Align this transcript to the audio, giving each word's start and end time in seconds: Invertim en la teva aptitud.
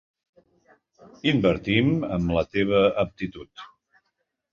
Invertim 1.31 1.91
en 2.17 2.25
la 2.37 2.43
teva 2.55 2.81
aptitud. 3.03 3.65